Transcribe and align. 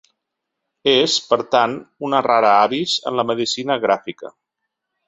És, 0.93 1.17
per 1.33 1.39
tant, 1.57 1.77
una 2.09 2.23
rara 2.31 2.57
avis 2.65 2.99
en 3.13 3.21
la 3.21 3.31
medicina 3.35 3.79
gràfica. 3.87 4.35